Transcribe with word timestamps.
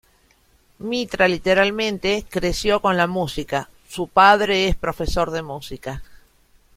Mitra 0.79 1.27
literalmente, 1.27 2.25
creció 2.27 2.81
con 2.81 2.97
la 2.97 3.05
música, 3.05 3.69
su 3.87 4.07
padre 4.07 4.67
es 4.67 4.75
profesor 4.75 5.29
de 5.29 5.43
música. 5.43 6.01